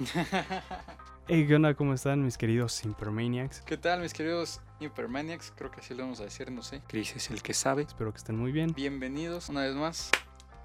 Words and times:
Hey, 1.28 1.46
¿qué 1.46 1.54
onda? 1.54 1.74
¿Cómo 1.74 1.94
están 1.94 2.24
mis 2.24 2.36
queridos 2.36 2.72
Simpermaniacs? 2.72 3.60
¿Qué 3.60 3.76
tal, 3.76 4.00
mis 4.00 4.12
queridos 4.12 4.60
Hypermaniacs? 4.80 5.52
Creo 5.54 5.70
que 5.70 5.80
así 5.80 5.94
lo 5.94 6.02
vamos 6.02 6.18
a 6.20 6.24
decir, 6.24 6.50
no 6.50 6.62
sé. 6.62 6.82
Chris 6.88 7.14
es 7.14 7.30
el 7.30 7.40
que 7.42 7.54
sabe. 7.54 7.82
Espero 7.82 8.10
que 8.10 8.18
estén 8.18 8.36
muy 8.36 8.50
bien. 8.50 8.72
Bienvenidos 8.74 9.48
una 9.48 9.60
vez 9.60 9.74
más 9.74 10.10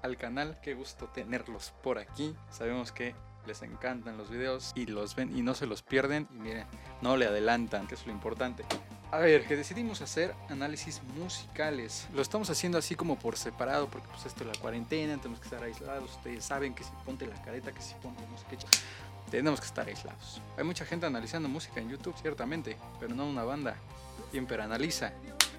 al 0.02 0.16
canal. 0.16 0.58
Qué 0.62 0.74
gusto 0.74 1.06
tenerlos 1.06 1.72
por 1.84 1.98
aquí. 1.98 2.34
Sabemos 2.50 2.90
que 2.90 3.14
les 3.46 3.62
encantan 3.62 4.18
los 4.18 4.28
videos 4.28 4.72
y 4.74 4.86
los 4.86 5.14
ven 5.14 5.36
y 5.36 5.42
no 5.42 5.54
se 5.54 5.66
los 5.66 5.82
pierden. 5.82 6.26
Y 6.34 6.38
miren, 6.38 6.66
no 7.00 7.16
le 7.16 7.26
adelantan, 7.26 7.86
que 7.86 7.94
es 7.94 8.04
lo 8.06 8.12
importante. 8.12 8.64
A 9.12 9.18
ver, 9.18 9.46
que 9.46 9.54
decidimos 9.54 10.00
hacer 10.02 10.34
análisis 10.48 11.00
musicales. 11.16 12.08
Lo 12.12 12.22
estamos 12.22 12.50
haciendo 12.50 12.76
así 12.76 12.96
como 12.96 13.16
por 13.16 13.36
separado, 13.36 13.88
porque 13.88 14.08
pues 14.08 14.26
esto 14.26 14.42
es 14.42 14.56
la 14.56 14.60
cuarentena, 14.60 15.16
tenemos 15.18 15.38
que 15.38 15.46
estar 15.46 15.62
aislados. 15.62 16.10
Ustedes 16.16 16.44
saben 16.44 16.74
que 16.74 16.82
si 16.82 16.90
ponte 17.04 17.24
la 17.24 17.40
careta, 17.40 17.70
que 17.70 17.80
si 17.80 17.94
ponte 18.02 18.20
no 18.26 18.36
sé 18.36 18.44
qué. 18.50 18.56
Tenemos 19.30 19.60
que 19.60 19.66
estar 19.66 19.86
aislados. 19.86 20.40
Hay 20.56 20.64
mucha 20.64 20.84
gente 20.84 21.06
analizando 21.06 21.48
música 21.48 21.80
en 21.80 21.90
YouTube, 21.90 22.14
ciertamente, 22.20 22.76
pero 23.00 23.14
no 23.14 23.26
una 23.26 23.44
banda. 23.44 23.76
Siempre 24.30 24.62
analiza. 24.62 25.12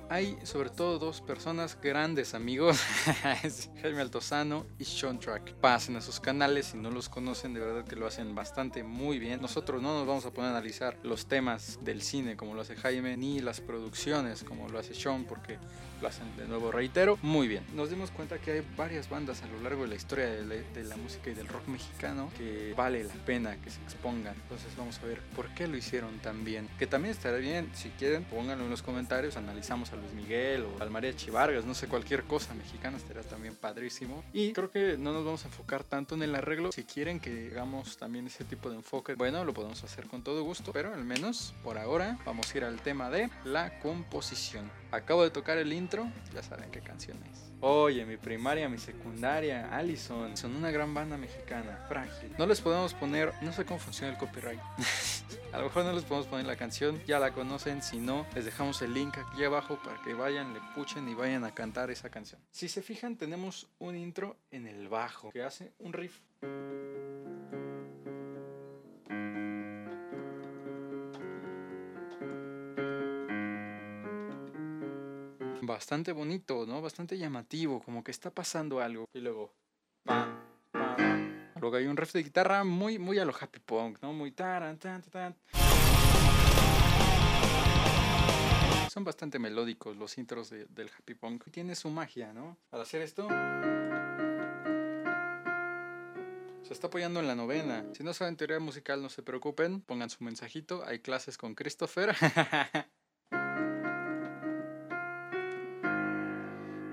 Hay 0.10 0.38
sobre 0.44 0.70
todo 0.70 1.00
dos 1.00 1.20
personas, 1.20 1.78
grandes 1.82 2.34
amigos, 2.34 2.80
Jaime 3.82 4.00
Altozano 4.00 4.66
y 4.80 4.86
Sean 4.86 5.20
Track. 5.20 5.56
Pasen 5.56 5.98
a 5.98 6.02
sus 6.02 6.22
canales, 6.22 6.68
si 6.68 6.78
no 6.78 6.90
los 6.92 7.10
conocen, 7.10 7.54
de 7.54 7.60
verdad 7.60 7.84
que 7.84 7.98
lo 7.98 8.08
hacen 8.08 8.34
bastante 8.34 8.84
muy 8.84 9.20
bien. 9.20 9.42
Nosotros 9.42 9.82
no 9.82 9.94
nos 9.94 10.08
vamos 10.08 10.26
a 10.26 10.32
poner 10.32 10.52
a 10.52 10.58
analizar 10.58 10.98
los 11.04 11.26
temas 11.26 11.80
del 11.84 12.02
cine 12.02 12.38
como 12.38 12.56
lo 12.56 12.62
hace 12.62 12.78
Jaime, 12.78 13.18
ni 13.18 13.42
las 13.42 13.60
producciones 13.60 14.46
como 14.46 14.70
lo 14.70 14.80
hace 14.80 14.94
Sean, 14.94 15.26
porque 15.26 15.58
lo 16.02 16.08
hacen 16.08 16.38
de 16.38 16.48
nuevo, 16.48 16.72
reitero, 16.72 17.18
muy 17.22 17.50
bien. 17.50 17.66
Nos 17.74 17.90
dimos 17.90 18.12
cuenta 18.12 18.38
que 18.38 18.52
hay 18.52 18.64
varias 18.78 19.10
bandas 19.10 19.42
a 19.44 19.48
lo 19.48 19.60
largo 19.62 19.82
de 19.82 19.90
la 19.90 19.96
historia 19.96 20.28
de 20.28 20.46
la, 20.46 20.56
de 20.56 20.84
la 20.86 20.96
música 20.96 21.32
y 21.32 21.34
del 21.34 21.50
rock 21.50 21.68
mexicano 21.68 22.32
que 22.38 22.74
vale 22.78 23.04
la 23.04 23.14
pena 23.26 23.58
que 23.58 23.70
se 23.70 23.82
expongan. 23.82 24.36
Entonces 24.44 24.74
vamos 24.78 25.00
a 25.00 25.06
ver 25.06 25.20
por 25.36 25.54
qué 25.54 25.68
lo 25.68 25.76
hicieron 25.76 26.20
tan 26.20 26.46
bien. 26.46 26.70
Que 26.80 26.88
también 26.88 27.14
estará 27.14 27.38
bien, 27.38 27.70
si 27.74 27.90
quieren, 27.90 28.24
pónganlo 28.24 28.64
en 28.64 28.70
los 28.70 28.84
comentarios, 28.84 29.36
analizamos 29.36 29.92
a 29.92 29.97
Luis 29.98 30.14
Miguel 30.14 30.64
o 30.66 30.82
al 30.82 30.90
Mariachi 30.90 31.30
Vargas, 31.30 31.66
no 31.66 31.74
sé, 31.74 31.88
cualquier 31.88 32.24
cosa 32.24 32.54
mexicana 32.54 32.98
estaría 32.98 33.24
también 33.24 33.56
padrísimo. 33.56 34.24
Y 34.34 34.54
creo 34.54 34.72
que 34.72 34.98
no 34.98 35.14
nos 35.14 35.26
vamos 35.26 35.44
a 35.44 35.48
enfocar 35.48 35.84
tanto 35.84 36.16
en 36.16 36.24
el 36.24 36.36
arreglo. 36.36 36.72
Si 36.72 36.84
quieren 36.84 37.20
que 37.20 37.50
hagamos 37.52 37.98
también 37.98 38.28
ese 38.28 38.44
tipo 38.44 38.70
de 38.70 38.78
enfoque, 38.78 39.16
bueno, 39.16 39.44
lo 39.44 39.54
podemos 39.54 39.84
hacer 39.84 40.08
con 40.08 40.24
todo 40.24 40.44
gusto, 40.44 40.72
pero 40.72 40.94
al 40.94 41.04
menos 41.04 41.54
por 41.64 41.78
ahora 41.78 42.20
vamos 42.26 42.54
a 42.54 42.58
ir 42.58 42.64
al 42.64 42.82
tema 42.82 43.10
de 43.10 43.30
la 43.44 43.80
composición. 43.80 44.70
Acabo 44.92 45.24
de 45.24 45.32
tocar 45.32 45.58
el 45.58 45.74
intro, 45.74 46.10
ya 46.34 46.42
saben 46.42 46.72
qué 46.72 46.80
canción 46.80 47.18
es. 47.32 47.48
Oye, 47.60 48.06
mi 48.06 48.18
primaria, 48.18 48.70
mi 48.70 48.78
secundaria, 48.78 49.76
Allison, 49.76 50.38
son 50.38 50.56
una 50.56 50.70
gran 50.70 50.94
banda 50.94 51.18
mexicana, 51.18 51.86
frágil. 51.90 52.32
No 52.38 52.46
les 52.46 52.62
podemos 52.62 52.94
poner, 52.94 53.34
no 53.42 53.52
sé 53.52 53.66
cómo 53.66 53.80
funciona 53.80 54.14
el 54.14 54.20
copyright. 54.20 54.60
a 55.54 55.58
lo 55.58 55.64
mejor 55.64 55.84
no 55.84 55.94
les 55.94 56.04
podemos 56.04 56.28
poner 56.28 56.46
la 56.46 56.56
canción, 56.56 57.02
ya 57.08 57.18
la 57.18 57.32
conocen, 57.32 57.82
si 57.82 57.98
no, 57.98 58.28
les 58.36 58.46
dejamos 58.46 58.82
el 58.84 58.94
link 58.94 59.18
aquí 59.18 59.44
abajo 59.44 59.80
para 59.88 60.02
que 60.02 60.14
vayan, 60.14 60.54
le 60.54 60.60
puchen 60.76 61.08
y 61.08 61.14
vayan 61.14 61.46
a 61.46 61.54
cantar 61.54 61.90
esa 61.90 62.10
canción. 62.10 62.42
Si 62.52 62.68
se 62.68 62.82
fijan, 62.82 63.16
tenemos 63.16 63.70
un 63.80 63.96
intro 63.96 64.36
en 64.52 64.68
el 64.68 64.90
bajo 64.90 65.32
que 65.32 65.44
hace 65.44 65.72
un 65.80 65.94
riff. 65.94 66.20
bastante 75.62 76.14
bonito, 76.14 76.66
¿no? 76.66 76.82
Bastante 76.82 77.18
llamativo, 77.18 77.82
como 77.82 78.04
que 78.04 78.12
está 78.12 78.32
pasando 78.32 78.80
algo. 78.80 79.10
Y 79.14 79.20
luego, 79.20 79.54
pam. 80.04 80.40
Luego 81.60 81.76
hay 81.76 81.88
un 81.88 81.98
riff 81.98 82.14
de 82.14 82.24
guitarra 82.24 82.64
muy, 82.64 82.98
muy 83.00 83.20
a 83.20 83.26
lo 83.26 83.34
happy 83.34 83.60
punk, 83.60 84.02
¿no? 84.02 84.14
Muy 84.14 84.32
taran, 84.32 84.78
tan, 84.78 85.02
tan, 85.04 85.36
Son 85.52 85.87
bastante 89.08 89.40
melódicos 89.40 89.98
los 89.98 90.18
intros 90.18 90.52
de, 90.52 90.66
del 90.66 90.92
happy 90.96 91.16
punk. 91.16 91.46
Tiene 91.50 91.74
su 91.76 91.90
magia, 91.90 92.34
¿no? 92.34 92.58
Al 92.72 92.82
hacer 92.82 93.02
esto... 93.02 93.28
Se 96.68 96.74
está 96.74 96.88
apoyando 96.88 97.22
en 97.22 97.28
la 97.28 97.36
novena. 97.36 97.86
Si 97.94 98.04
no 98.04 98.14
saben 98.14 98.36
teoría 98.36 98.60
musical, 98.60 99.02
no 99.02 99.08
se 99.08 99.24
preocupen. 99.24 99.80
Pongan 99.80 100.10
su 100.10 100.22
mensajito. 100.26 100.84
Hay 100.86 101.00
clases 101.00 101.38
con 101.38 101.56
Christopher. 101.56 102.14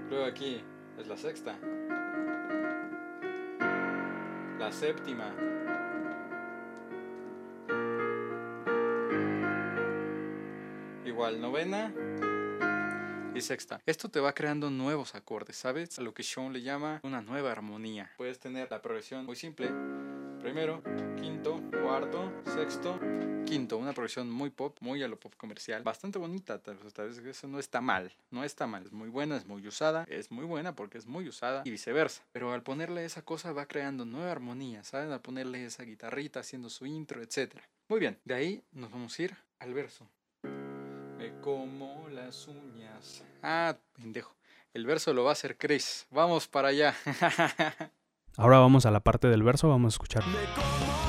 Luego 0.09 0.27
aquí 0.27 0.63
es 0.97 1.09
la 1.09 1.17
sexta. 1.17 1.59
La 4.61 4.71
séptima. 4.71 5.35
Igual 11.05 11.41
novena 11.41 11.93
y 13.35 13.41
sexta. 13.41 13.81
Esto 13.85 14.09
te 14.09 14.21
va 14.21 14.33
creando 14.33 14.71
nuevos 14.71 15.15
acordes, 15.15 15.57
¿sabes? 15.57 15.99
A 15.99 16.03
lo 16.03 16.15
que 16.15 16.23
Sean 16.23 16.53
le 16.53 16.63
llama 16.63 17.01
una 17.03 17.21
nueva 17.21 17.51
armonía. 17.51 18.11
Puedes 18.17 18.39
tener 18.39 18.71
la 18.71 18.81
progresión 18.81 19.27
muy 19.27 19.35
simple. 19.35 19.71
Primero, 20.41 20.83
quinto, 21.21 21.61
cuarto, 21.83 22.33
sexto, 22.45 23.01
quinto. 23.45 23.79
Una 23.79 23.93
progresión 23.93 24.31
muy 24.31 24.51
pop, 24.51 24.77
muy 24.81 25.03
a 25.03 25.09
lo 25.09 25.19
pop 25.19 25.35
comercial. 25.37 25.83
Bastante 25.83 26.19
bonita, 26.19 26.63
tal 26.63 26.77
vez 26.79 27.19
eso 27.19 27.49
no 27.49 27.59
está 27.59 27.81
mal. 27.81 28.13
No 28.31 28.45
está 28.45 28.67
mal, 28.67 28.85
es 28.85 28.93
muy 28.93 29.09
buena, 29.09 29.37
es 29.37 29.47
muy 29.47 29.67
usada. 29.67 30.05
Es 30.09 30.31
muy 30.31 30.45
buena 30.45 30.77
porque 30.77 30.99
es 30.99 31.07
muy 31.07 31.29
usada 31.29 31.63
y 31.65 31.71
viceversa. 31.71 32.23
Pero 32.33 32.53
al 32.53 32.63
ponerle 32.63 33.05
esa 33.05 33.23
cosa 33.23 33.53
va 33.53 33.67
creando 33.67 34.05
nueva 34.05 34.31
armonía, 34.31 34.85
¿saben? 34.85 35.11
Al 35.11 35.23
ponerle 35.23 35.65
esa 35.65 35.83
guitarrita 35.83 36.41
haciendo 36.41 36.71
su 36.71 36.87
intro, 36.87 37.23
etc. 37.23 37.57
Muy 37.89 37.99
bien, 37.99 38.19
de 38.25 38.35
ahí 38.35 38.63
nos 38.73 38.93
vamos 38.93 39.19
a 39.19 39.23
ir 39.23 39.37
al 39.59 39.75
verso. 39.75 40.09
Me 41.25 41.41
como 41.41 42.07
las 42.11 42.47
uñas. 42.49 43.25
Ah, 43.43 43.79
pendejo. 43.95 44.37
El 44.75 44.85
verso 44.85 45.15
lo 45.15 45.25
va 45.25 45.31
a 45.31 45.33
hacer 45.33 45.57
Chris. 45.57 46.07
Vamos 46.11 46.49
para 46.49 46.69
allá. 46.69 46.95
Ahora 48.37 48.59
vamos 48.59 48.85
a 48.85 48.91
la 48.91 49.01
parte 49.01 49.29
del 49.29 49.43
verso, 49.43 49.71
vamos 49.71 49.95
a 49.95 49.95
escuchar. 49.95 50.23
Me 50.27 50.45
como 50.55 51.04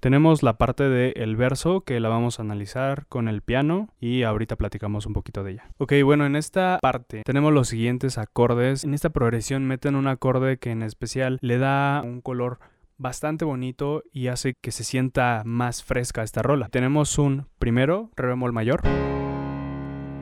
Tenemos 0.00 0.42
la 0.42 0.56
parte 0.56 0.88
del 0.88 1.36
verso 1.36 1.82
que 1.82 2.00
la 2.00 2.08
vamos 2.08 2.38
a 2.38 2.42
analizar 2.42 3.06
con 3.08 3.28
el 3.28 3.42
piano 3.42 3.90
y 4.00 4.22
ahorita 4.22 4.56
platicamos 4.56 5.04
un 5.04 5.12
poquito 5.12 5.44
de 5.44 5.52
ella. 5.52 5.68
Ok, 5.76 5.92
bueno, 6.04 6.24
en 6.24 6.36
esta 6.36 6.78
parte 6.80 7.22
tenemos 7.24 7.52
los 7.52 7.68
siguientes 7.68 8.16
acordes. 8.16 8.84
En 8.84 8.94
esta 8.94 9.10
progresión 9.10 9.66
meten 9.66 9.94
un 9.94 10.06
acorde 10.06 10.56
que 10.56 10.70
en 10.70 10.82
especial 10.82 11.38
le 11.42 11.58
da 11.58 12.00
un 12.02 12.22
color 12.22 12.60
bastante 12.96 13.44
bonito 13.44 14.02
y 14.10 14.28
hace 14.28 14.54
que 14.54 14.70
se 14.70 14.84
sienta 14.84 15.42
más 15.44 15.84
fresca 15.84 16.22
esta 16.22 16.40
rola. 16.40 16.68
Tenemos 16.68 17.18
un 17.18 17.46
primero, 17.58 18.10
re 18.16 18.28
bemol 18.28 18.54
mayor. 18.54 18.80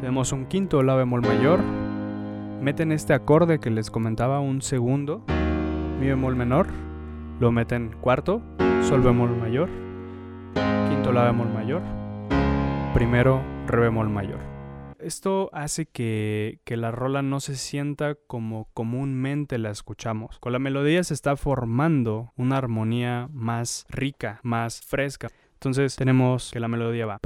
Tenemos 0.00 0.32
un 0.32 0.46
quinto, 0.46 0.82
la 0.82 0.96
bemol 0.96 1.22
mayor. 1.22 1.60
Meten 2.60 2.90
este 2.90 3.14
acorde 3.14 3.60
que 3.60 3.70
les 3.70 3.92
comentaba, 3.92 4.40
un 4.40 4.60
segundo, 4.60 5.24
mi 6.00 6.08
bemol 6.08 6.34
menor. 6.34 6.66
Lo 7.38 7.52
meten 7.52 7.94
cuarto, 8.00 8.42
sol 8.86 9.02
bemol 9.02 9.36
mayor. 9.36 9.69
Quinto, 10.88 11.12
la 11.12 11.24
bemol 11.24 11.48
mayor. 11.52 11.82
Primero, 12.94 13.42
re 13.66 13.80
bemol 13.80 14.09
mayor. 14.09 14.38
Esto 15.00 15.50
hace 15.53 15.86
que, 15.86 16.60
que, 16.65 16.77
la 16.77 16.92
rola 16.92 17.21
no 17.22 17.41
se 17.41 17.56
sienta 17.56 18.15
como 18.15 18.68
comúnmente 18.74 19.59
la 19.59 19.71
escuchamos. 19.71 20.38
Con 20.38 20.53
la 20.53 20.60
melodía 20.60 21.03
se 21.03 21.15
está 21.15 21.36
formando 21.36 22.33
una 22.36 22.59
armonía 22.59 23.28
más 23.33 23.86
rica, 23.88 24.38
más 24.44 24.80
fresca. 24.83 25.28
Entonces 25.54 25.97
tenemos 25.97 26.53
que 26.53 26.60
la 26.60 26.68
melodía 26.68 27.06
va. 27.06 27.18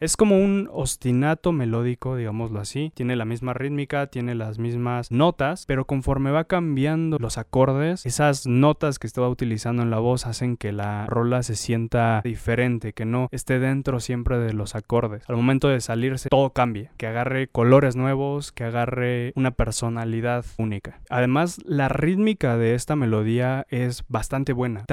Es 0.00 0.16
como 0.16 0.42
un 0.42 0.70
ostinato 0.72 1.52
melódico, 1.52 2.16
digámoslo 2.16 2.58
así. 2.58 2.90
Tiene 2.94 3.16
la 3.16 3.26
misma 3.26 3.52
rítmica, 3.52 4.06
tiene 4.06 4.34
las 4.34 4.58
mismas 4.58 5.10
notas, 5.10 5.66
pero 5.66 5.84
conforme 5.84 6.30
va 6.30 6.44
cambiando 6.44 7.18
los 7.18 7.36
acordes, 7.36 8.06
esas 8.06 8.46
notas 8.46 8.98
que 8.98 9.06
estaba 9.06 9.28
utilizando 9.28 9.82
en 9.82 9.90
la 9.90 9.98
voz 9.98 10.24
hacen 10.24 10.56
que 10.56 10.72
la 10.72 11.04
rola 11.04 11.42
se 11.42 11.54
sienta 11.54 12.22
diferente, 12.24 12.94
que 12.94 13.04
no 13.04 13.28
esté 13.30 13.58
dentro 13.58 14.00
siempre 14.00 14.38
de 14.38 14.54
los 14.54 14.74
acordes. 14.74 15.22
Al 15.28 15.36
momento 15.36 15.68
de 15.68 15.82
salirse, 15.82 16.30
todo 16.30 16.54
cambia, 16.54 16.92
que 16.96 17.06
agarre 17.06 17.48
colores 17.48 17.94
nuevos, 17.94 18.52
que 18.52 18.64
agarre 18.64 19.34
una 19.36 19.50
personalidad 19.50 20.46
única. 20.56 21.02
Además, 21.10 21.60
la 21.66 21.90
rítmica 21.90 22.56
de 22.56 22.74
esta 22.74 22.96
melodía 22.96 23.66
es 23.68 24.04
bastante 24.08 24.54
buena. 24.54 24.86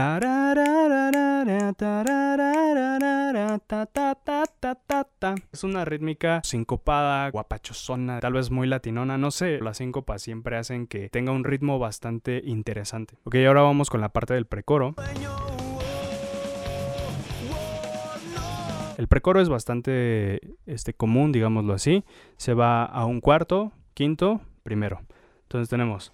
Es 5.52 5.64
una 5.64 5.86
rítmica 5.86 6.42
sincopada, 6.44 7.30
guapachosona, 7.30 8.20
tal 8.20 8.34
vez 8.34 8.52
muy 8.52 8.68
latinona, 8.68 9.18
no 9.18 9.32
sé. 9.32 9.60
Las 9.62 9.78
síncopas 9.78 10.22
siempre 10.22 10.58
hacen 10.58 10.88
que 10.88 11.10
tenga 11.10 11.32
un 11.32 11.44
ritmo 11.44 11.80
bastante 11.80 12.42
interesante. 12.46 13.16
Ok, 13.24 13.36
ahora 13.48 13.62
vamos 13.62 13.90
con 13.90 14.02
la 14.02 14.10
parte 14.10 14.34
del 14.34 14.46
precoro. 14.46 14.96
El 18.98 19.08
precoro 19.08 19.40
es 19.40 19.48
bastante 19.48 20.42
este, 20.66 20.94
común, 20.94 21.32
digámoslo 21.32 21.74
así. 21.74 22.04
Se 22.38 22.54
va 22.54 22.84
a 22.84 23.06
un 23.06 23.22
cuarto, 23.22 23.72
quinto, 23.94 24.42
primero. 24.64 25.02
Entonces 25.44 25.70
tenemos. 25.70 26.12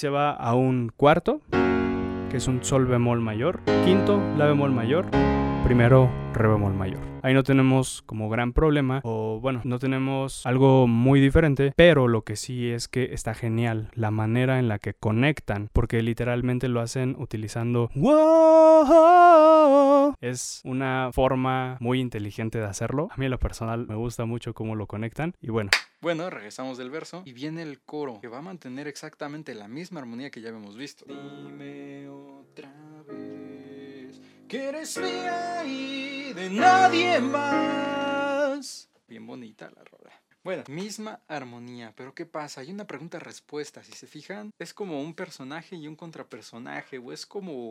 Se 0.00 0.08
va 0.08 0.30
a 0.30 0.54
un 0.54 0.90
cuarto, 0.96 1.42
que 1.50 2.38
es 2.38 2.48
un 2.48 2.64
sol 2.64 2.86
bemol 2.86 3.20
mayor, 3.20 3.60
quinto, 3.84 4.18
la 4.38 4.46
bemol 4.46 4.70
mayor, 4.70 5.04
primero, 5.70 6.10
re 6.32 6.48
bemol 6.48 6.74
mayor. 6.74 6.98
Ahí 7.22 7.32
no 7.32 7.44
tenemos 7.44 8.02
como 8.02 8.28
gran 8.28 8.52
problema 8.52 9.00
o 9.04 9.38
bueno, 9.40 9.60
no 9.62 9.78
tenemos 9.78 10.44
algo 10.44 10.88
muy 10.88 11.20
diferente, 11.20 11.72
pero 11.76 12.08
lo 12.08 12.22
que 12.22 12.34
sí 12.34 12.68
es 12.68 12.88
que 12.88 13.14
está 13.14 13.34
genial 13.34 13.88
la 13.94 14.10
manera 14.10 14.58
en 14.58 14.66
la 14.66 14.80
que 14.80 14.94
conectan, 14.94 15.70
porque 15.72 16.02
literalmente 16.02 16.66
lo 16.66 16.80
hacen 16.80 17.14
utilizando 17.16 17.88
wow. 17.94 18.80
Es 20.20 20.60
una 20.64 21.10
forma 21.12 21.76
muy 21.78 22.00
inteligente 22.00 22.58
de 22.58 22.64
hacerlo. 22.64 23.06
A 23.12 23.16
mí 23.16 23.26
en 23.26 23.30
lo 23.30 23.38
personal 23.38 23.86
me 23.86 23.94
gusta 23.94 24.24
mucho 24.24 24.54
cómo 24.54 24.74
lo 24.74 24.88
conectan 24.88 25.36
y 25.40 25.50
bueno, 25.50 25.70
Bueno, 26.00 26.30
regresamos 26.30 26.78
del 26.78 26.90
verso 26.90 27.22
y 27.24 27.32
viene 27.32 27.62
el 27.62 27.78
coro 27.80 28.18
que 28.20 28.26
va 28.26 28.38
a 28.38 28.42
mantener 28.42 28.88
exactamente 28.88 29.54
la 29.54 29.68
misma 29.68 30.00
armonía 30.00 30.30
que 30.30 30.40
ya 30.40 30.48
habíamos 30.48 30.76
visto. 30.76 31.04
Dime 31.06 32.08
que 34.50 34.64
eres 34.64 34.98
mía 34.98 35.64
y 35.64 36.32
de 36.32 36.50
nadie 36.50 37.20
más. 37.20 38.88
Bien 39.06 39.24
bonita 39.24 39.70
la 39.70 39.84
rola. 39.84 40.10
Bueno, 40.42 40.64
misma 40.68 41.20
armonía, 41.28 41.92
pero 41.94 42.16
¿qué 42.16 42.26
pasa? 42.26 42.60
Hay 42.60 42.72
una 42.72 42.84
pregunta-respuesta, 42.84 43.84
si 43.84 43.92
se 43.92 44.08
fijan, 44.08 44.50
es 44.58 44.74
como 44.74 45.00
un 45.00 45.14
personaje 45.14 45.76
y 45.76 45.86
un 45.86 45.94
contrapersonaje, 45.94 46.98
o 46.98 47.12
es 47.12 47.26
como 47.26 47.70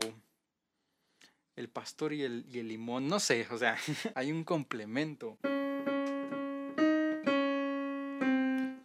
el 1.58 1.68
pastor 1.68 2.14
y 2.14 2.24
el, 2.24 2.50
limón, 2.50 3.10
no 3.10 3.20
sé, 3.20 3.46
o 3.52 3.58
sea, 3.58 3.76
hay 4.16 4.32
un 4.32 4.46
complemento. 4.46 5.38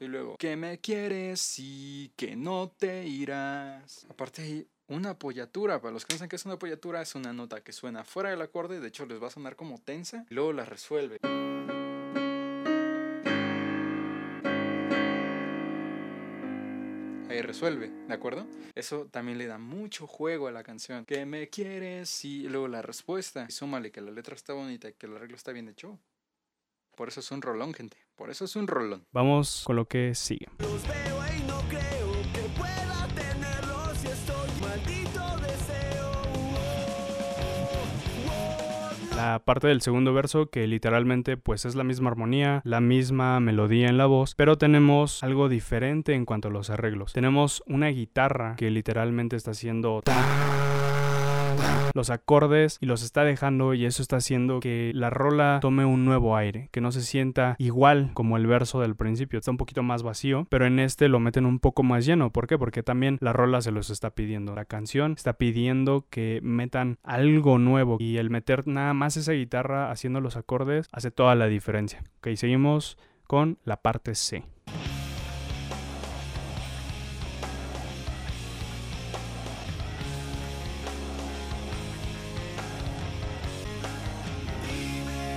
Y 0.01 0.07
luego, 0.09 0.37
que 0.37 0.57
me 0.57 0.81
quieres 0.81 1.55
y 1.59 2.11
que 2.17 2.35
no 2.35 2.75
te 2.77 3.07
irás. 3.07 4.05
Aparte 4.11 4.67
una 4.89 5.11
apoyatura. 5.11 5.81
Para 5.81 5.93
los 5.93 6.05
que 6.05 6.15
no 6.15 6.19
saben 6.19 6.29
qué 6.29 6.37
es 6.37 6.45
una 6.45 6.55
apoyatura, 6.55 7.03
es 7.03 7.15
una 7.15 7.33
nota 7.33 7.63
que 7.63 7.73
suena 7.73 8.05
fuera 8.05 8.31
del 8.31 8.43
acorde. 8.43 8.81
De 8.81 8.89
hecho, 8.89 9.07
les 9.07 9.23
va 9.23 9.29
a 9.29 9.31
sonar 9.31 9.57
como 9.57 9.79
tensa. 9.79 10.27
Y 10.31 10.35
luego 10.35 10.53
la 10.53 10.65
resuelve. 10.65 11.19
Ahí 17.29 17.43
resuelve, 17.43 17.91
¿de 18.07 18.15
acuerdo? 18.15 18.47
Eso 18.75 19.07
también 19.11 19.39
le 19.39 19.47
da 19.47 19.59
mucho 19.59 20.07
juego 20.07 20.47
a 20.47 20.53
la 20.53 20.63
canción. 20.63 21.05
Que 21.05 21.27
me 21.27 21.49
quieres 21.49 22.25
y 22.25 22.49
luego 22.49 22.69
la 22.69 22.83
respuesta. 22.83 23.47
Y 23.49 23.53
súmale 23.53 23.91
que 23.91 24.01
la 24.01 24.11
letra 24.11 24.35
está 24.35 24.53
bonita 24.53 24.89
y 24.89 24.93
que 24.93 25.07
el 25.07 25.17
arreglo 25.17 25.37
está 25.37 25.53
bien 25.53 25.69
hecho. 25.69 25.99
Por 26.97 27.09
eso 27.09 27.21
es 27.21 27.31
un 27.33 27.43
rolón, 27.43 27.75
gente. 27.75 27.97
Por 28.15 28.31
eso 28.31 28.45
es 28.45 28.55
un 28.55 28.69
rolón. 28.69 29.05
vamos 29.11 29.65
con 29.67 29.75
lo 29.75 29.87
que 29.87 30.15
sigue. 30.15 30.47
Los 30.59 30.87
veo 30.87 31.37
y 31.37 31.43
no 31.43 31.61
creo 31.69 32.04
La 39.25 39.39
parte 39.39 39.69
del 39.69 39.81
segundo 39.81 40.13
verso 40.13 40.51
que 40.51 40.67
literalmente 40.67 41.39
pues 41.39 41.65
es 41.65 41.75
la 41.77 41.83
misma 41.83 42.11
armonía, 42.11 42.61
la 42.63 42.83
misma 42.83 43.41
melodía 43.41 43.89
en 43.89 43.97
la 43.97 44.05
voz, 44.05 44.35
pero 44.35 44.59
tenemos 44.59 45.23
algo 45.23 45.49
diferente 45.49 46.13
en 46.13 46.27
cuanto 46.27 46.49
a 46.49 46.51
los 46.51 46.69
arreglos. 46.69 47.15
Tenemos 47.15 47.63
una 47.67 47.89
guitarra 47.89 48.55
que 48.57 48.71
literalmente 48.71 49.37
está 49.37 49.53
haciendo 49.53 50.03
los 51.95 52.11
acordes 52.11 52.79
y 52.81 52.87
los 52.87 53.03
está 53.03 53.25
dejando 53.25 53.73
y 53.75 53.85
eso 53.85 54.03
está 54.03 54.17
haciendo 54.17 54.61
que 54.61 54.93
la 54.95 55.11
rola 55.11 55.59
tome 55.61 55.85
un 55.85 56.05
nuevo 56.05 56.37
aire, 56.37 56.69
que 56.73 56.81
no 56.81 56.93
se 56.93 57.03
sienta 57.03 57.57
igual 57.59 58.11
como 58.15 58.37
el 58.37 58.47
verso 58.47 58.81
del 58.81 58.97
principio, 58.97 59.39
está 59.39 59.51
un 59.51 59.57
poquito 59.57 59.83
más 59.83 60.03
vacío, 60.03 60.47
pero 60.51 60.67
en 60.67 60.79
este 60.79 61.09
lo 61.09 61.21
meten 61.21 61.47
un 61.47 61.61
poco 61.61 61.83
más 61.83 62.05
lleno, 62.05 62.31
¿por 62.31 62.47
qué? 62.47 62.59
Porque 62.59 62.83
también 62.83 63.19
la 63.21 63.33
rola 63.33 63.63
se 63.63 63.71
los 63.71 63.91
está 63.91 64.11
pidiendo, 64.11 64.55
la 64.55 64.65
canción 64.65 65.13
está 65.13 65.35
pidiendo 65.35 66.07
que 66.11 66.41
metan 66.43 66.99
algo 67.03 67.59
nuevo 67.59 67.97
y 68.01 68.17
el 68.17 68.31
meter 68.31 68.67
nada 68.67 68.95
más 68.95 69.17
esa 69.17 69.33
guitarra 69.33 69.91
haciendo 69.91 70.21
los 70.21 70.37
acordes 70.37 70.89
hace 70.93 71.11
toda 71.11 71.35
la 71.35 71.47
diferencia. 71.47 72.03
Ok, 72.19 72.35
seguimos 72.35 72.99
con 73.27 73.59
la 73.65 73.81
parte 73.81 74.15
C. 74.15 74.45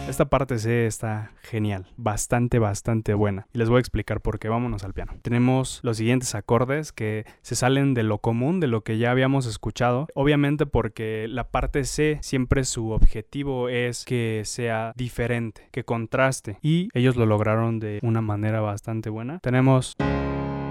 Esta 0.07 0.23
parte 0.23 0.57
C 0.57 0.87
está 0.87 1.31
genial, 1.41 1.85
bastante, 1.97 2.59
bastante 2.59 3.13
buena. 3.13 3.45
Y 3.53 3.57
les 3.57 3.67
voy 3.67 3.77
a 3.77 3.79
explicar 3.81 4.21
por 4.21 4.39
qué. 4.39 4.47
Vámonos 4.47 4.85
al 4.85 4.93
piano. 4.93 5.13
Tenemos 5.21 5.81
los 5.83 5.97
siguientes 5.97 6.33
acordes 6.33 6.93
que 6.93 7.25
se 7.41 7.55
salen 7.55 7.93
de 7.93 8.03
lo 8.03 8.19
común, 8.19 8.61
de 8.61 8.67
lo 8.67 8.81
que 8.81 8.97
ya 8.97 9.11
habíamos 9.11 9.45
escuchado. 9.45 10.07
Obviamente 10.15 10.65
porque 10.65 11.27
la 11.29 11.49
parte 11.49 11.83
C 11.83 12.19
siempre 12.21 12.63
su 12.63 12.91
objetivo 12.91 13.67
es 13.67 14.05
que 14.05 14.43
sea 14.45 14.93
diferente, 14.95 15.67
que 15.71 15.83
contraste. 15.83 16.57
Y 16.61 16.87
ellos 16.93 17.17
lo 17.17 17.25
lograron 17.25 17.79
de 17.79 17.99
una 18.01 18.21
manera 18.21 18.61
bastante 18.61 19.09
buena. 19.09 19.39
Tenemos 19.39 19.95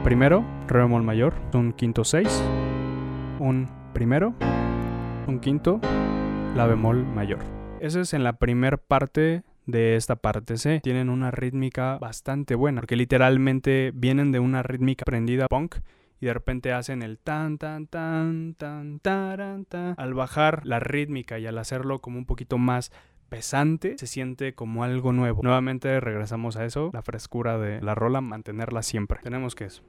primero, 0.03 0.45
re 0.67 0.81
bemol 0.81 1.03
mayor, 1.03 1.35
un 1.53 1.75
quinto 1.75 2.05
6, 2.05 2.43
un 3.39 3.69
primero, 3.93 4.35
un 5.27 5.41
quinto, 5.41 5.79
la 6.55 6.67
bemol 6.67 7.05
mayor. 7.05 7.56
Ese 7.81 8.01
es 8.01 8.15
en 8.15 8.25
la 8.25 8.35
primer 8.35 8.79
parte 8.79 9.43
de 9.67 9.97
esta 9.97 10.17
parte 10.17 10.57
C. 10.57 10.81
Tienen 10.83 11.11
una 11.11 11.31
rítmica 11.31 11.99
bastante 11.99 12.55
buena, 12.55 12.81
porque 12.81 12.97
literalmente 12.97 13.93
vienen 13.95 14.33
de 14.33 14.41
una 14.41 14.63
rítmica 14.63 15.03
aprendida 15.03 15.47
punk 15.47 15.77
y 16.21 16.27
de 16.27 16.35
repente 16.35 16.73
hacen 16.73 17.03
el 17.03 17.19
tan 17.19 17.59
tan 17.59 17.87
tan 17.87 18.55
tan 18.55 19.01
taran, 19.01 19.65
tan. 19.67 19.95
Al 19.99 20.15
bajar 20.15 20.65
la 20.65 20.81
rítmica 20.81 21.39
y 21.39 21.47
al 21.47 21.59
hacerlo 21.59 22.01
como 22.01 22.19
un 22.19 22.27
poquito 22.27 22.59
más 22.59 22.91
pesante, 23.29 23.97
se 23.99 24.07
siente 24.07 24.55
como 24.55 24.85
algo 24.85 25.13
nuevo. 25.13 25.43
Nuevamente 25.43 26.01
regresamos 26.01 26.57
a 26.57 26.65
eso, 26.65 26.91
la 26.93 27.03
frescura 27.03 27.59
de 27.59 27.81
la 27.83 27.95
rola, 27.95 28.21
mantenerla 28.21 28.83
siempre. 28.83 29.21
Tenemos 29.23 29.55
que 29.55 29.65
eso. 29.65 29.83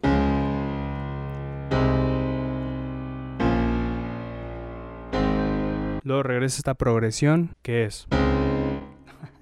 Luego 6.07 6.23
regresa 6.23 6.59
esta 6.59 6.73
progresión 6.75 7.57
que 7.61 7.83
es 7.83 8.07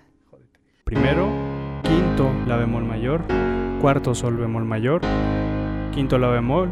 primero, 0.83 1.29
quinto, 1.83 2.33
la 2.47 2.57
bemol 2.57 2.83
mayor, 2.83 3.23
cuarto, 3.79 4.15
sol 4.15 4.35
bemol 4.37 4.65
mayor, 4.65 5.01
quinto, 5.93 6.17
la 6.17 6.29
bemol 6.29 6.71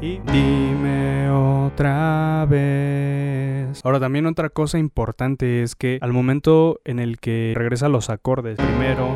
y 0.00 0.20
dime 0.32 1.28
otra 1.28 2.46
vez. 2.48 3.84
Ahora 3.84 4.00
también 4.00 4.24
otra 4.24 4.48
cosa 4.48 4.78
importante 4.78 5.62
es 5.62 5.74
que 5.74 5.98
al 6.00 6.14
momento 6.14 6.80
en 6.86 6.98
el 6.98 7.20
que 7.20 7.52
regresa 7.54 7.90
los 7.90 8.08
acordes, 8.08 8.56
primero, 8.56 9.14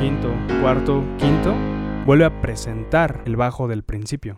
quinto, 0.00 0.32
cuarto, 0.62 1.04
quinto, 1.18 1.54
vuelve 2.06 2.24
a 2.24 2.40
presentar 2.40 3.20
el 3.26 3.36
bajo 3.36 3.68
del 3.68 3.82
principio. 3.82 4.36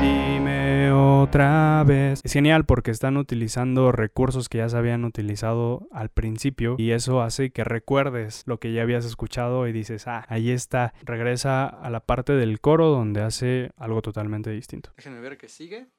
Dime 0.00 0.90
otra 0.92 1.84
vez. 1.86 2.20
Es 2.24 2.32
genial 2.32 2.64
porque 2.64 2.90
están 2.90 3.16
utilizando 3.16 3.92
recursos 3.92 4.48
que 4.48 4.58
ya 4.58 4.68
se 4.68 4.76
habían 4.76 5.04
utilizado 5.04 5.88
al 5.92 6.08
principio 6.08 6.76
y 6.78 6.92
eso 6.92 7.20
hace 7.20 7.50
que 7.50 7.64
recuerdes 7.64 8.44
lo 8.46 8.58
que 8.58 8.72
ya 8.72 8.82
habías 8.82 9.04
escuchado 9.04 9.68
y 9.68 9.72
dices, 9.72 10.06
ah, 10.06 10.24
ahí 10.28 10.50
está. 10.50 10.94
Regresa 11.04 11.66
a 11.66 11.90
la 11.90 12.00
parte 12.00 12.32
del 12.32 12.60
coro 12.60 12.88
donde 12.88 13.22
hace 13.22 13.70
algo 13.76 14.00
totalmente 14.02 14.50
distinto. 14.50 14.90
Déjenme 14.96 15.20
ver 15.20 15.36
qué 15.36 15.48
sigue. 15.48 15.88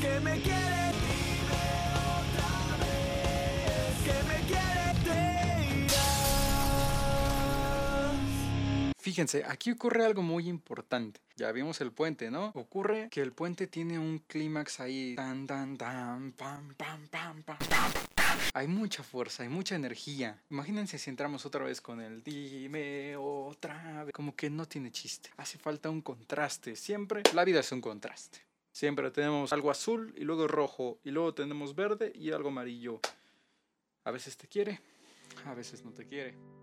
Que 0.00 0.18
me 0.20 0.40
quiere, 0.40 0.79
Fíjense, 9.10 9.42
aquí 9.44 9.72
ocurre 9.72 10.04
algo 10.04 10.22
muy 10.22 10.48
importante. 10.48 11.20
Ya 11.34 11.50
vimos 11.50 11.80
el 11.80 11.90
puente, 11.90 12.30
¿no? 12.30 12.52
Ocurre 12.54 13.08
que 13.10 13.20
el 13.20 13.32
puente 13.32 13.66
tiene 13.66 13.98
un 13.98 14.20
clímax 14.20 14.78
ahí. 14.78 15.16
Hay 18.54 18.68
mucha 18.68 19.02
fuerza, 19.02 19.42
hay 19.42 19.48
mucha 19.48 19.74
energía. 19.74 20.40
Imagínense 20.48 20.96
si 20.96 21.10
entramos 21.10 21.44
otra 21.44 21.64
vez 21.64 21.80
con 21.80 22.00
el 22.00 22.22
dime 22.22 23.16
otra 23.16 24.04
vez. 24.04 24.14
Como 24.14 24.36
que 24.36 24.48
no 24.48 24.68
tiene 24.68 24.92
chiste. 24.92 25.30
Hace 25.38 25.58
falta 25.58 25.90
un 25.90 26.02
contraste. 26.02 26.76
Siempre 26.76 27.24
la 27.34 27.44
vida 27.44 27.58
es 27.58 27.72
un 27.72 27.80
contraste. 27.80 28.38
Siempre 28.70 29.10
tenemos 29.10 29.52
algo 29.52 29.72
azul 29.72 30.14
y 30.16 30.22
luego 30.22 30.46
rojo 30.46 31.00
y 31.02 31.10
luego 31.10 31.34
tenemos 31.34 31.74
verde 31.74 32.12
y 32.14 32.30
algo 32.30 32.50
amarillo. 32.50 33.00
A 34.04 34.12
veces 34.12 34.36
te 34.36 34.46
quiere, 34.46 34.80
a 35.46 35.54
veces 35.54 35.84
no 35.84 35.90
te 35.90 36.06
quiere. 36.06 36.59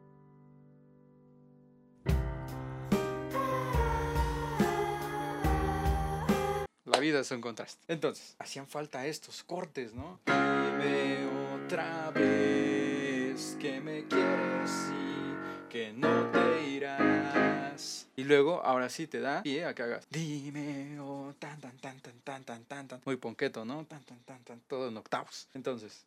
Vida 7.00 7.20
es 7.20 7.32
un 7.32 7.42
contraste. 7.42 7.82
Entonces, 7.88 8.36
hacían 8.39 8.68
falta 8.68 9.06
estos 9.06 9.44
cortes, 9.44 9.94
¿no? 9.94 10.20
Dime 10.25 11.25
otra 11.56 12.12
vez 12.12 13.58
que 13.60 13.80
me 13.80 14.08
quieres 14.08 14.72
y 14.92 15.70
que 15.70 15.94
no 15.94 16.32
te 16.32 16.70
irás. 16.70 18.08
Y 18.16 18.24
luego, 18.24 18.63
ahora 18.63 18.89
sí 18.89 19.06
te 19.08 19.20
da 19.20 19.44
pie 19.44 19.66
a 19.66 19.75
que 19.75 19.84
hagas. 19.84 20.08
Dime 20.10 21.00
oh, 21.00 21.34
tan 21.38 21.60
tan 21.60 21.77
tan 21.77 22.00
tan 22.00 22.20
tan 22.22 22.44
tan 22.44 22.63
tan 22.66 22.88
tan. 22.88 23.01
Muy 23.06 23.18
ponqueto, 23.18 23.63
¿no? 23.66 23.86
Tan 23.86 24.04
tan 24.04 24.20
tan 24.20 24.44
tan. 24.44 24.60
Todo 24.62 24.88
en 24.88 24.98
octavos. 24.98 25.48
Entonces. 25.54 26.06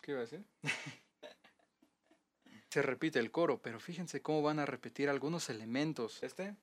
¿Qué 0.00 0.12
iba 0.12 0.20
a 0.20 0.22
decir? 0.22 0.44
Se 2.70 2.82
repite 2.82 3.18
el 3.18 3.32
coro, 3.32 3.58
pero 3.60 3.80
fíjense 3.80 4.22
cómo 4.22 4.42
van 4.42 4.60
a 4.60 4.66
repetir 4.66 5.08
algunos 5.08 5.50
elementos. 5.50 6.22
Este. 6.22 6.54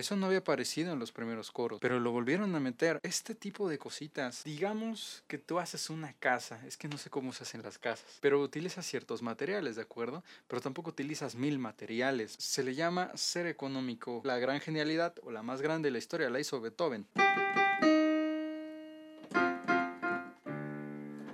Eso 0.00 0.16
no 0.16 0.24
había 0.24 0.38
aparecido 0.38 0.94
en 0.94 0.98
los 0.98 1.12
primeros 1.12 1.50
coros, 1.50 1.78
pero 1.78 2.00
lo 2.00 2.10
volvieron 2.10 2.54
a 2.54 2.58
meter. 2.58 3.00
Este 3.02 3.34
tipo 3.34 3.68
de 3.68 3.76
cositas. 3.76 4.44
Digamos 4.44 5.22
que 5.28 5.36
tú 5.36 5.58
haces 5.58 5.90
una 5.90 6.14
casa, 6.14 6.58
es 6.66 6.78
que 6.78 6.88
no 6.88 6.96
sé 6.96 7.10
cómo 7.10 7.34
se 7.34 7.42
hacen 7.42 7.60
las 7.60 7.76
casas, 7.76 8.16
pero 8.22 8.40
utilizas 8.40 8.86
ciertos 8.86 9.20
materiales, 9.20 9.76
¿de 9.76 9.82
acuerdo? 9.82 10.24
Pero 10.48 10.62
tampoco 10.62 10.88
utilizas 10.88 11.34
mil 11.34 11.58
materiales. 11.58 12.34
Se 12.38 12.64
le 12.64 12.74
llama 12.74 13.14
ser 13.14 13.46
económico. 13.46 14.22
La 14.24 14.38
gran 14.38 14.60
genialidad 14.60 15.16
o 15.22 15.32
la 15.32 15.42
más 15.42 15.60
grande 15.60 15.88
de 15.88 15.92
la 15.92 15.98
historia 15.98 16.30
la 16.30 16.40
hizo 16.40 16.62
Beethoven. 16.62 17.06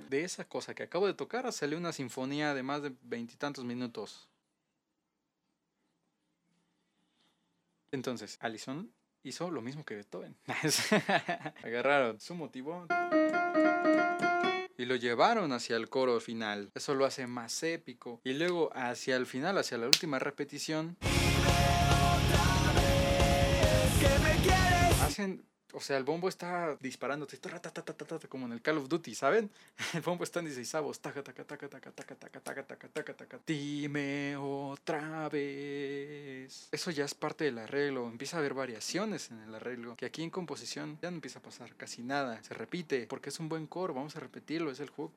De 0.09 0.25
esa 0.25 0.43
cosa 0.43 0.75
que 0.75 0.83
acabo 0.83 1.07
de 1.07 1.13
tocar 1.13 1.49
salió 1.53 1.77
una 1.77 1.93
sinfonía 1.93 2.53
de 2.53 2.63
más 2.63 2.81
de 2.81 2.91
veintitantos 3.03 3.63
minutos. 3.63 4.27
Entonces, 7.91 8.37
Allison 8.41 8.91
hizo 9.23 9.49
lo 9.51 9.61
mismo 9.61 9.83
que 9.85 9.95
Beethoven. 9.95 10.37
Agarraron 11.63 12.19
su 12.19 12.35
motivo 12.35 12.85
y 14.77 14.85
lo 14.85 14.95
llevaron 14.95 15.51
hacia 15.53 15.75
el 15.75 15.89
coro 15.89 16.19
final. 16.19 16.71
Eso 16.75 16.93
lo 16.95 17.05
hace 17.05 17.27
más 17.27 17.61
épico. 17.63 18.21
Y 18.23 18.33
luego 18.33 18.69
hacia 18.75 19.15
el 19.15 19.25
final, 19.25 19.57
hacia 19.57 19.77
la 19.77 19.87
última 19.87 20.19
repetición, 20.19 20.97
Que 23.99 24.19
me 24.19 24.35
quieres. 24.43 25.01
hacen... 25.01 25.45
O 25.73 25.81
sea, 25.81 25.97
el 25.97 26.03
bombo 26.03 26.29
está 26.29 26.77
disparándote 26.79 27.37
como 28.29 28.45
en 28.45 28.53
el 28.53 28.61
Call 28.61 28.77
of 28.77 28.87
Duty, 28.87 29.13
¿saben? 29.13 29.51
El 29.93 30.01
bombo 30.01 30.23
está 30.23 30.39
en 30.39 30.45
16 30.45 30.75
avos. 30.75 30.99
Taca, 30.99 31.21
taca, 31.21 31.43
taca, 31.43 31.67
taca, 31.67 31.91
taca, 31.91 32.15
taca, 32.15 32.39
taca, 32.39 32.63
taca, 32.63 32.87
taca, 32.87 33.13
taca. 33.13 33.39
Dime 33.45 34.37
otra 34.37 35.27
vez. 35.29 36.69
Eso 36.71 36.91
ya 36.91 37.05
es 37.05 37.13
parte 37.13 37.43
del 37.45 37.59
arreglo. 37.59 38.07
Empieza 38.07 38.37
a 38.37 38.39
haber 38.39 38.53
variaciones 38.53 39.29
en 39.31 39.41
el 39.41 39.53
arreglo. 39.53 39.95
Que 39.97 40.05
aquí 40.05 40.23
en 40.23 40.29
composición 40.29 40.97
ya 41.01 41.11
no 41.11 41.17
empieza 41.17 41.39
a 41.39 41.41
pasar 41.41 41.75
casi 41.75 42.01
nada. 42.01 42.41
Se 42.43 42.53
repite 42.53 43.05
porque 43.07 43.29
es 43.29 43.39
un 43.39 43.49
buen 43.49 43.67
coro. 43.67 43.93
Vamos 43.93 44.15
a 44.15 44.19
repetirlo. 44.19 44.71
Es 44.71 44.79
el 44.79 44.89
hook. 44.89 45.11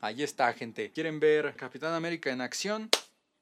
Ahí 0.00 0.22
está, 0.22 0.52
gente. 0.52 0.90
¿Quieren 0.90 1.18
ver 1.18 1.54
Capitán 1.56 1.94
América 1.94 2.30
en 2.30 2.40
acción? 2.40 2.90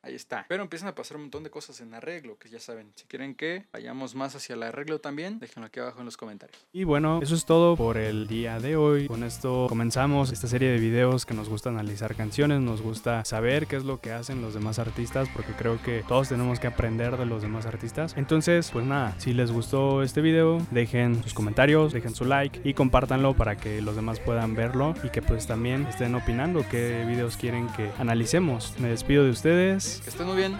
Ahí 0.02 0.14
está. 0.14 0.47
Pero 0.49 0.62
empiezan 0.62 0.88
a 0.88 0.95
pasar 0.95 1.19
un 1.19 1.25
montón 1.25 1.45
de 1.45 1.50
cosas 1.50 1.80
en 1.80 1.92
arreglo, 1.92 2.38
que 2.38 2.49
ya 2.49 2.59
saben. 2.59 2.90
Si 2.95 3.04
quieren 3.04 3.35
que 3.35 3.66
vayamos 3.73 4.14
más 4.14 4.35
hacia 4.35 4.54
el 4.54 4.62
arreglo 4.62 4.99
también, 4.99 5.38
déjenlo 5.38 5.66
aquí 5.66 5.78
abajo 5.80 5.99
en 5.99 6.07
los 6.07 6.16
comentarios. 6.16 6.59
Y 6.73 6.85
bueno, 6.85 7.21
eso 7.23 7.35
es 7.35 7.45
todo 7.45 7.76
por 7.76 7.99
el 7.99 8.26
día 8.26 8.61
de 8.61 8.76
hoy. 8.76 9.09
Con 9.09 9.25
esto 9.25 9.66
comenzamos 9.69 10.33
esta 10.33 10.47
serie 10.47 10.71
de 10.71 10.78
videos 10.78 11.26
que 11.26 11.35
nos 11.35 11.50
gusta 11.50 11.69
analizar 11.69 12.14
canciones, 12.14 12.61
nos 12.61 12.80
gusta 12.80 13.25
saber 13.26 13.66
qué 13.66 13.76
es 13.76 13.85
lo 13.85 14.00
que 14.00 14.12
hacen 14.12 14.40
los 14.40 14.54
demás 14.54 14.78
artistas, 14.78 15.28
porque 15.35 15.52
creo 15.52 15.83
que 15.83 16.02
todos 16.09 16.30
tenemos 16.30 16.61
que 16.61 16.66
aprender 16.66 17.19
de 17.19 17.26
los 17.26 17.42
demás 17.42 17.66
artistas. 17.66 18.14
Entonces, 18.16 18.71
pues 18.71 18.87
nada, 18.87 19.14
si 19.19 19.35
les 19.35 19.52
gustó 19.52 20.02
este 20.02 20.23
video, 20.23 20.66
dejen 20.71 21.23
sus 21.23 21.35
comentarios, 21.35 21.92
dejen 21.92 22.14
su 22.14 22.25
like 22.25 22.61
y 22.64 22.73
compártanlo 22.73 23.35
para 23.35 23.57
que 23.57 23.83
los 23.83 23.97
demás 23.97 24.19
puedan 24.19 24.54
verlo 24.54 24.95
y 25.02 25.11
que 25.11 25.21
pues 25.21 25.47
también 25.47 25.87
estén 25.87 26.14
opinando 26.14 26.64
qué 26.71 27.04
videos 27.07 27.37
quieren 27.37 27.69
que 27.76 27.90
analicemos. 27.99 28.75
Me 28.78 28.88
despido 28.88 29.25
de 29.25 29.30
ustedes. 29.30 29.89
Que 29.99 30.11
estén 30.11 30.26
muy 30.26 30.37
bien. 30.37 30.59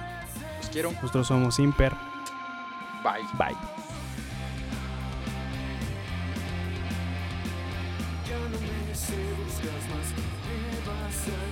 Los 0.59 0.71
quiero. 0.71 0.93
Nosotros 0.93 1.27
somos 1.27 1.59
Imper. 1.59 1.93
Bye. 3.03 3.27
Bye. 3.39 3.57
Ya 8.29 8.39
no 8.39 8.49
me 8.49 8.57
Canım 8.57 8.61
beni 8.63 8.97
sevdiğiniz 8.97 9.57
gazmaz 9.57 10.09
Bir 10.47 10.87
basen 10.87 11.51